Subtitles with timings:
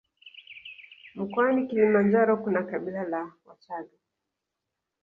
[1.15, 3.89] Mkoani Kilimanjaro kuna kabila la wachaga